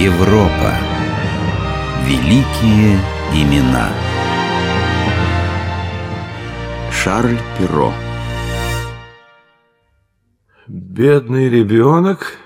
[0.00, 0.74] Европа.
[2.06, 3.00] Великие
[3.34, 3.92] имена.
[6.92, 7.92] Шарль Перро.
[10.68, 12.38] Бедный ребенок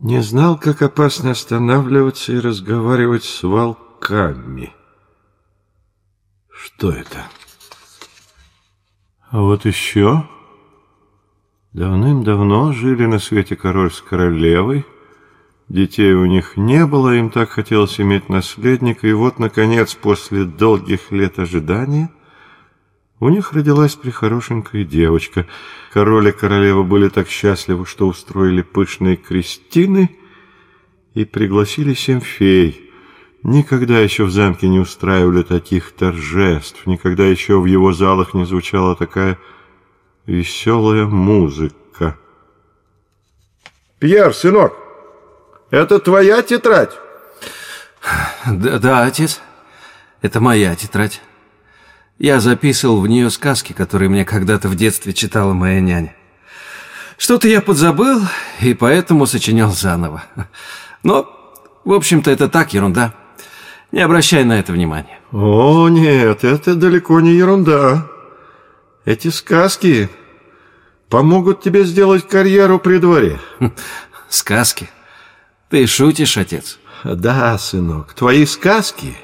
[0.00, 4.72] не знал, как опасно останавливаться и разговаривать с волками.
[6.50, 7.26] Что это?
[9.28, 10.26] А вот еще
[11.74, 14.86] давным-давно жили на свете король с королевой.
[15.70, 21.12] Детей у них не было, им так хотелось иметь наследника, и вот, наконец, после долгих
[21.12, 22.10] лет ожидания,
[23.20, 25.46] у них родилась прихорошенькая девочка.
[25.92, 30.10] Король и королева были так счастливы, что устроили пышные крестины
[31.14, 32.86] и пригласили семь фей–
[33.42, 38.94] Никогда еще в замке не устраивали таких торжеств, никогда еще в его залах не звучала
[38.94, 39.38] такая
[40.26, 42.18] веселая музыка.
[43.98, 44.74] «Пьер, сынок,
[45.70, 46.92] это твоя тетрадь?»
[48.46, 49.40] Да, да, отец,
[50.22, 51.20] это моя тетрадь.
[52.18, 56.14] Я записывал в нее сказки, которые мне когда-то в детстве читала моя няня.
[57.16, 58.22] Что-то я подзабыл,
[58.60, 60.24] и поэтому сочинял заново.
[61.02, 61.28] Но,
[61.84, 63.14] в общем-то, это так, ерунда.
[63.92, 65.18] Не обращай на это внимания.
[65.32, 68.06] О, нет, это далеко не ерунда.
[69.04, 70.08] Эти сказки
[71.08, 73.38] помогут тебе сделать карьеру при дворе.
[74.28, 74.88] Сказки?
[75.70, 76.78] Ты шутишь, отец?
[77.04, 79.16] Да, сынок, твои сказки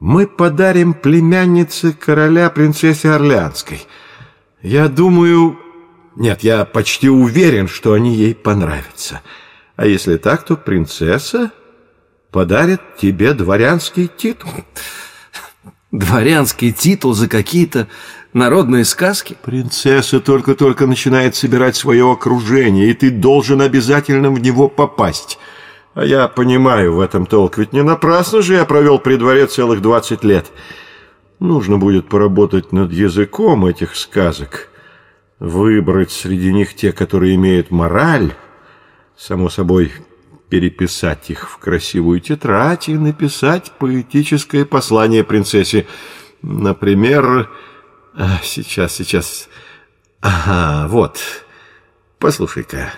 [0.00, 3.86] мы подарим племяннице короля принцессе Орлеанской.
[4.62, 5.58] Я думаю...
[6.16, 9.20] Нет, я почти уверен, что они ей понравятся.
[9.76, 11.52] А если так, то принцесса
[12.30, 14.50] подарит тебе дворянский титул.
[15.92, 17.86] Дворянский титул за какие-то
[18.32, 19.36] народные сказки?
[19.42, 25.38] Принцесса только-только начинает собирать свое окружение, и ты должен обязательно в него попасть.
[25.94, 29.82] А я понимаю в этом толк, ведь не напрасно же я провел при дворе целых
[29.82, 30.46] двадцать лет.
[31.40, 34.68] Нужно будет поработать над языком этих сказок,
[35.40, 38.34] выбрать среди них те, которые имеют мораль,
[39.16, 39.92] само собой,
[40.48, 45.86] переписать их в красивую тетрадь и написать поэтическое послание принцессе.
[46.42, 47.50] Например,
[48.14, 49.48] а, сейчас, сейчас.
[50.20, 51.18] Ага, вот.
[52.18, 52.92] Послушай-ка.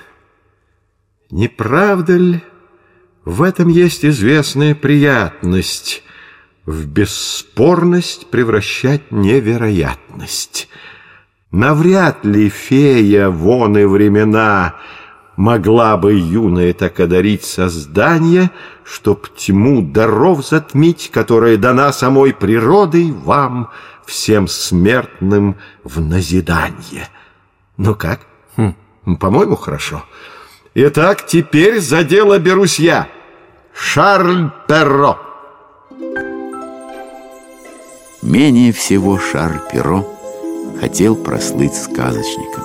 [1.31, 2.42] Не правда ли,
[3.25, 6.03] в этом есть известная приятность
[6.66, 10.69] в бесспорность превращать невероятность.
[11.50, 14.77] Навряд ли фея вон и времена
[15.37, 18.50] могла бы юная так одарить создание,
[18.84, 23.71] Чтоб тьму даров затмить, которая дана самой природой вам,
[24.06, 27.09] Всем смертным в назидание.
[27.77, 28.21] Ну как?
[28.56, 28.75] Хм,
[29.21, 30.05] По-моему, хорошо.
[30.75, 33.06] Итак, теперь за дело берусь я.
[33.75, 35.19] Шарль Перро.
[38.22, 40.09] Менее всего Шарль Перро
[40.81, 42.65] хотел прослыть сказочником.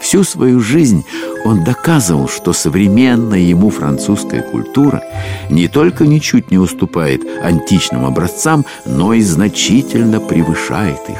[0.00, 1.04] Всю свою жизнь
[1.44, 5.02] он доказывал, что современная ему французская культура
[5.50, 11.18] не только ничуть не уступает античным образцам, но и значительно превышает их.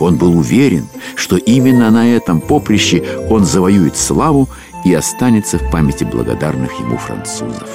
[0.00, 4.50] Он был уверен, что именно на этом поприще он завоюет славу
[4.84, 7.70] и останется в памяти благодарных ему французов.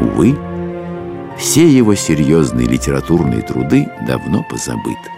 [0.00, 0.38] Увы,
[1.38, 5.10] все его серьезные литературные труды давно позабыты.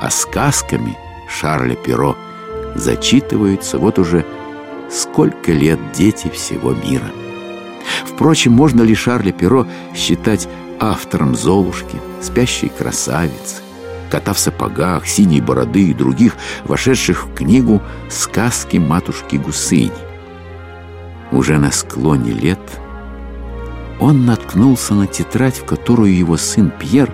[0.00, 0.96] А сказками
[1.28, 2.16] Шарля Перо–
[2.74, 4.24] зачитываются вот уже
[4.90, 7.10] сколько лет дети всего мира.
[8.04, 10.48] Впрочем, можно ли Шарля Перо считать
[10.80, 13.56] автором «Золушки», «Спящей красавицы»,
[14.14, 19.90] «Кота в сапогах», «Синей бороды» и других, вошедших в книгу «Сказки матушки Гусыни».
[21.32, 22.60] Уже на склоне лет
[23.98, 27.12] он наткнулся на тетрадь, в которую его сын Пьер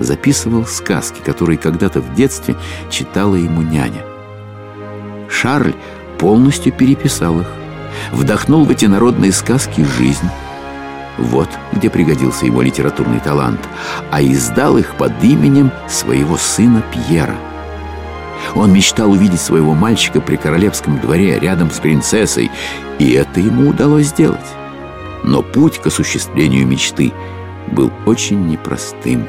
[0.00, 2.56] записывал сказки, которые когда-то в детстве
[2.90, 4.02] читала ему няня–
[5.28, 5.74] Шарль
[6.18, 7.46] полностью переписал их,
[8.12, 10.28] вдохнул в эти народные сказки жизнь.
[11.18, 13.60] Вот где пригодился его литературный талант,
[14.10, 17.36] а издал их под именем своего сына Пьера.
[18.54, 22.50] Он мечтал увидеть своего мальчика при королевском дворе рядом с принцессой,
[22.98, 24.40] и это ему удалось сделать.
[25.24, 27.12] Но путь к осуществлению мечты
[27.72, 29.26] был очень непростым.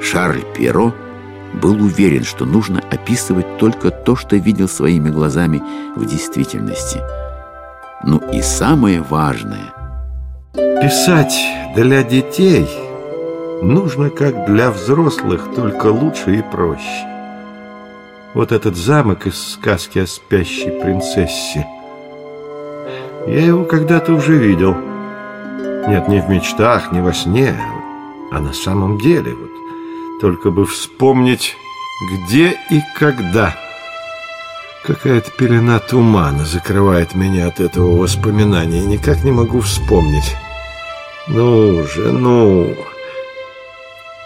[0.00, 0.94] Шарль Перо–
[1.52, 5.62] был уверен, что нужно описывать только то, что видел своими глазами
[5.96, 7.00] в действительности.
[8.04, 9.72] Ну и самое важное.
[10.52, 11.38] Писать
[11.76, 12.66] для детей
[13.62, 17.06] нужно как для взрослых, только лучше и проще.
[18.34, 21.66] Вот этот замок из сказки о спящей принцессе.
[23.28, 24.74] Я его когда-то уже видел.
[25.86, 27.54] Нет, не в мечтах, не во сне,
[28.32, 29.32] а на самом деле.
[29.34, 31.54] Вот только бы вспомнить,
[32.10, 33.54] где и когда.
[34.84, 38.80] Какая-то пелена тумана закрывает меня от этого воспоминания.
[38.80, 40.36] Никак не могу вспомнить.
[41.28, 42.74] Ну же, ну...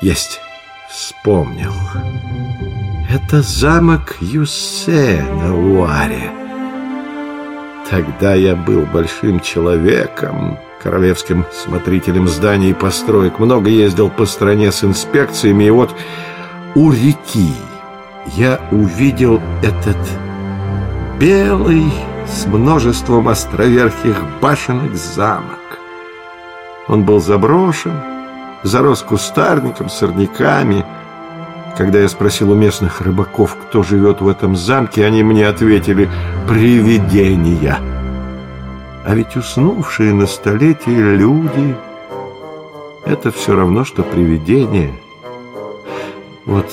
[0.00, 0.40] Есть.
[0.90, 1.72] Вспомнил.
[3.10, 6.30] Это замок Юссе на Луаре.
[7.90, 13.40] Тогда я был большим человеком, королевским смотрителем зданий и построек.
[13.40, 15.94] Много ездил по стране с инспекциями, и вот
[16.76, 17.54] у реки
[18.36, 19.96] я увидел этот
[21.18, 21.92] белый
[22.26, 25.78] с множеством островерхих башенок замок.
[26.88, 27.92] Он был заброшен,
[28.62, 30.84] зарос кустарником, сорняками.
[31.76, 36.08] Когда я спросил у местных рыбаков, кто живет в этом замке, они мне ответили
[36.48, 37.78] «Привидения».
[39.06, 41.76] А ведь уснувшие на столетие люди—
[43.04, 44.94] это все равно, что привидения.
[46.46, 46.66] Вот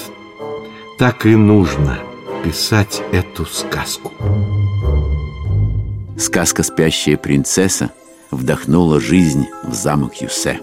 [0.97, 1.97] так и нужно
[2.43, 4.11] писать эту сказку.
[6.17, 7.91] Сказка «Спящая принцесса»
[8.31, 10.59] вдохнула жизнь в замок Юсе.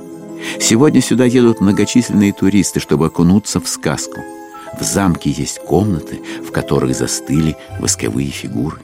[0.61, 4.21] Сегодня сюда едут многочисленные туристы, чтобы окунуться в сказку.
[4.79, 8.79] В замке есть комнаты, в которых застыли восковые фигуры.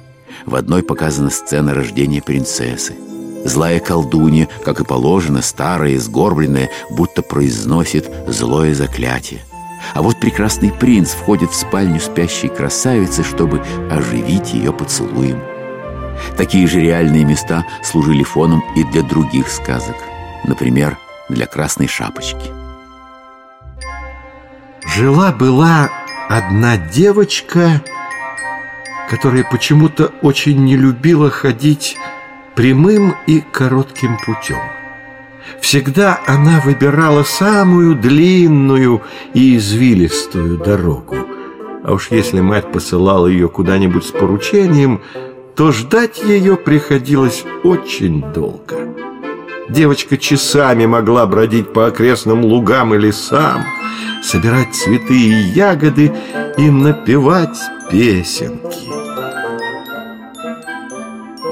[0.46, 2.94] В одной показана сцена рождения принцессы.
[3.44, 9.42] Злая колдунья, как и положено, старая, сгорбленная, будто произносит злое заклятие.
[9.92, 15.40] А вот прекрасный принц входит в спальню спящей красавицы, чтобы оживить ее поцелуем.
[16.36, 19.96] Такие же реальные места служили фоном и для других сказок.
[20.44, 20.96] Например,
[21.28, 22.52] для красной шапочки.
[24.86, 25.90] Жила-была
[26.28, 27.82] одна девочка,
[29.10, 31.96] которая почему-то очень не любила ходить
[32.54, 34.60] прямым и коротким путем.
[35.60, 39.02] Всегда она выбирала самую длинную
[39.34, 41.16] и извилистую дорогу.
[41.82, 45.02] А уж если мать посылала ее куда-нибудь с поручением,
[45.54, 48.76] то ждать ее приходилось очень долго.
[49.68, 53.64] Девочка часами могла бродить по окрестным лугам и лесам,
[54.22, 56.12] собирать цветы и ягоды
[56.58, 57.58] и напевать
[57.90, 58.90] песенки.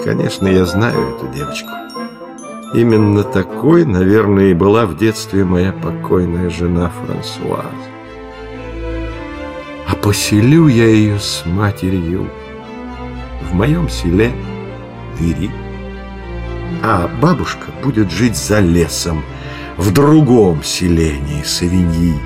[0.05, 1.71] Конечно, я знаю эту девочку.
[2.75, 7.67] Именно такой, наверное, и была в детстве моя покойная жена Франсуаз.
[9.87, 12.31] А поселю я ее с матерью
[13.43, 14.33] в моем селе
[15.19, 15.51] Вири.
[16.83, 19.23] А бабушка будет жить за лесом
[19.77, 22.19] в другом селении Савиньи.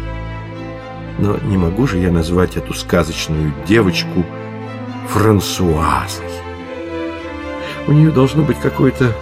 [1.19, 4.25] Но не могу же я назвать эту сказочную девочку
[5.09, 6.25] Франсуазой.
[7.89, 9.13] У нее должно быть какое-то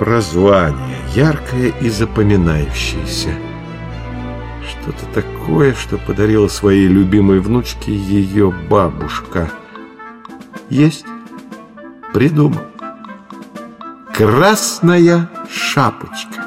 [0.00, 3.34] прозвание, яркое и запоминающееся.
[4.66, 9.50] Что-то такое, что подарила своей любимой внучке ее бабушка.
[10.70, 11.04] Есть?
[12.14, 12.62] Придумал.
[14.14, 16.46] Красная шапочка.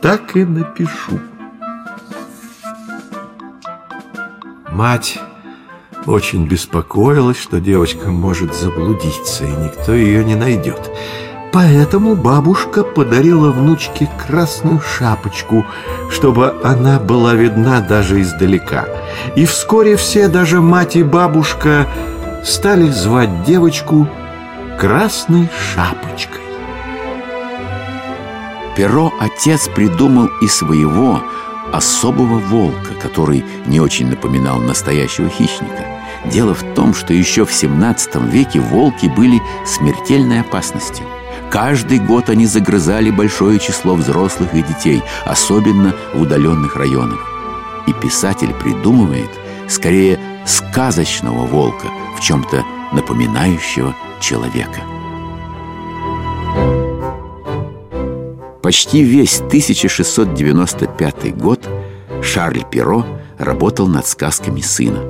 [0.00, 1.18] Так и напишу.
[4.70, 5.18] Мать
[6.06, 10.92] очень беспокоилась, что девочка может заблудиться, и никто ее не найдет.
[11.56, 15.64] Поэтому бабушка подарила внучке красную шапочку,
[16.10, 18.84] чтобы она была видна даже издалека.
[19.36, 21.88] И вскоре все, даже мать и бабушка,
[22.44, 24.06] стали звать девочку
[24.78, 26.42] Красной Шапочкой.
[28.76, 31.22] Перо отец придумал и своего
[31.72, 35.86] особого волка, который не очень напоминал настоящего хищника.
[36.26, 41.06] Дело в том, что еще в 17 веке волки были смертельной опасностью.
[41.50, 47.20] Каждый год они загрызали большое число взрослых и детей, особенно в удаленных районах.
[47.86, 49.30] И писатель придумывает
[49.68, 54.80] скорее сказочного волка, в чем-то напоминающего человека.
[58.62, 61.68] Почти весь 1695 год
[62.22, 63.06] Шарль Перо
[63.38, 65.04] работал над сказками сына.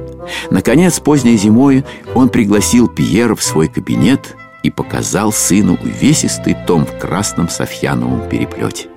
[0.51, 6.99] Наконец, поздней зимой он пригласил Пьера в свой кабинет и показал сыну увесистый том в
[6.99, 8.89] красном софьяновом переплете.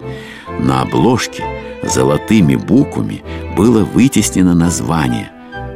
[0.59, 1.43] На обложке
[1.83, 3.21] золотыми буквами
[3.55, 5.31] было вытеснено название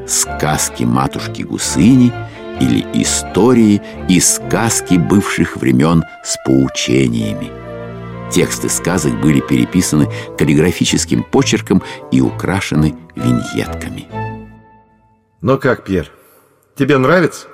[0.07, 2.11] «Сказки матушки Гусыни»
[2.59, 7.51] или «Истории и сказки бывших времен с поучениями».
[8.31, 10.09] Тексты сказок были переписаны
[10.39, 14.07] каллиграфическим почерком и украшены виньетками.
[15.41, 16.09] Ну как, Пьер,
[16.75, 17.52] тебе нравится?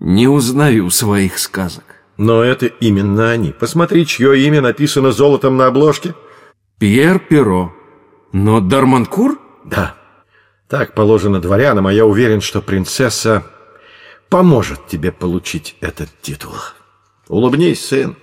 [0.00, 1.84] Не узнаю своих сказок.
[2.16, 3.52] Но это именно они.
[3.52, 6.14] Посмотри, чье имя написано золотом на обложке.
[6.78, 7.72] Пьер Перо.
[8.32, 9.38] Но Дарманкур?
[9.64, 9.94] Да.
[10.68, 13.44] Так положено дворянам, а я уверен, что принцесса
[14.30, 16.54] поможет тебе получить этот титул.
[17.28, 18.16] Улыбнись, сын.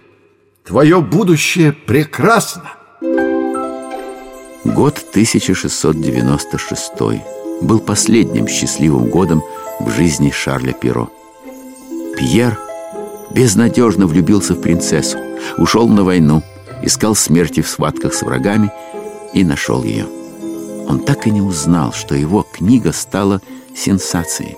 [0.66, 2.72] Твое будущее прекрасно.
[4.64, 6.92] Год 1696
[7.62, 9.44] был последним счастливым годом
[9.80, 11.12] в жизни Шарля Перо.
[12.18, 12.58] Пьер
[13.32, 15.20] безнадежно влюбился в принцессу,
[15.58, 16.42] ушел на войну,
[16.82, 18.72] искал смерти в схватках с врагами
[19.34, 20.08] и нашел ее.
[20.88, 23.42] Он так и не узнал, что его книга стала
[23.76, 24.56] сенсацией.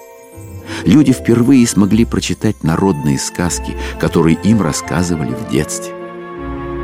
[0.86, 5.94] Люди впервые смогли прочитать народные сказки, которые им рассказывали в детстве.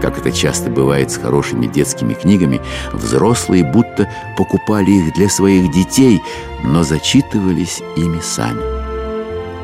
[0.02, 2.60] Как это часто бывает с хорошими детскими книгами,
[2.92, 6.22] взрослые будто покупали их для своих детей,
[6.64, 8.75] но зачитывались ими сами.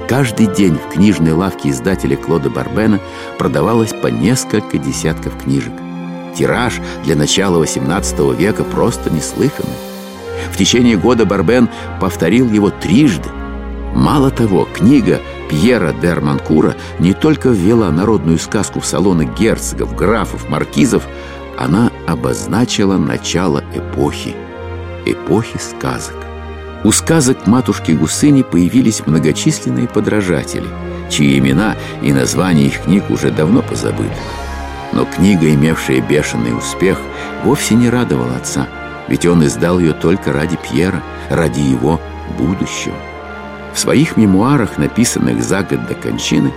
[0.08, 3.00] Каждый день в книжной лавке издателя Клода Барбена
[3.38, 5.74] продавалось по несколько десятков книжек.
[6.36, 9.76] Тираж для начала XVIII века просто неслыханный.
[10.52, 13.30] В течение года Барбен повторил его трижды.
[13.96, 20.50] Мало того, книга Пьера де Арманкура не только ввела народную сказку в салоны герцогов, графов,
[20.50, 21.04] маркизов,
[21.58, 24.34] она обозначила начало эпохи,
[25.06, 26.31] эпохи сказок.
[26.84, 30.68] У сказок матушки Гусыни появились многочисленные подражатели,
[31.12, 34.10] чьи имена и названия их книг уже давно позабыты.
[34.92, 36.98] Но книга, имевшая бешеный успех,
[37.44, 38.68] вовсе не радовала отца,
[39.08, 42.02] ведь он издал ее только ради Пьера, ради его
[42.38, 42.96] будущего.
[43.74, 46.52] В своих мемуарах, написанных за год до кончины,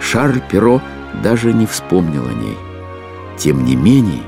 [0.00, 0.80] Шарль Перо
[1.22, 2.56] даже не вспомнил о ней.
[3.36, 4.22] Тем не менее,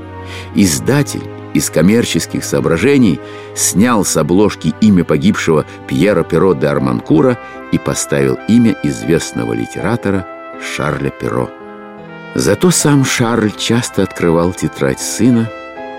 [0.55, 1.23] издатель
[1.57, 3.19] из коммерческих соображений
[3.55, 7.37] снял с обложки имя погибшего Пьера Перо де Арманкура
[7.71, 10.25] и поставил имя известного литератора
[10.61, 11.49] Шарля Перо.
[12.35, 15.49] Зато сам Шарль часто открывал тетрадь сына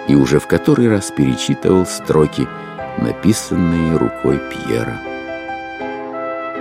[0.06, 2.46] и уже в который раз перечитывал строки,
[2.98, 5.00] написанные рукой Пьера.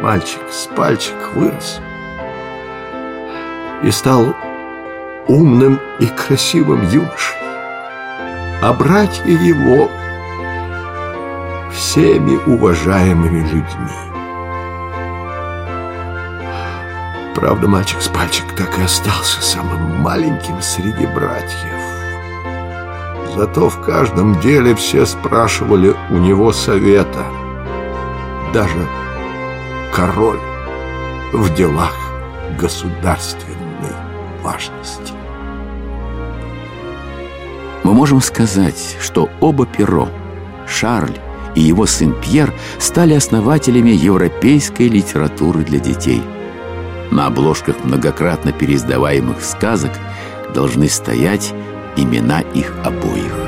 [0.02, 1.80] Мальчик с пальчик вырос
[3.84, 4.34] и стал
[5.28, 7.47] умным и красивым юношей.
[8.60, 9.90] А братья его
[11.72, 14.08] всеми уважаемыми людьми.
[17.36, 21.78] Правда, мальчик с пальчик так и остался самым маленьким среди братьев.
[23.36, 27.24] Зато в каждом деле все спрашивали у него совета.
[28.56, 28.88] Даже
[29.94, 30.40] король
[31.32, 31.94] в делах
[32.58, 33.94] государственной
[34.42, 35.17] важности.
[37.88, 40.10] Мы можем сказать, что оба Перо,
[40.68, 41.18] Шарль
[41.56, 46.22] и его сын Пьер, стали основателями европейской литературы для детей.
[47.12, 49.92] На обложках многократно переиздаваемых сказок
[50.54, 51.54] должны стоять
[51.96, 53.47] имена их обоих.